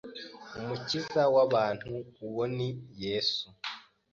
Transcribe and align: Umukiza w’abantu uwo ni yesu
Umukiza 0.59 1.23
w’abantu 1.35 1.93
uwo 2.27 2.43
ni 2.55 2.69
yesu 3.03 3.45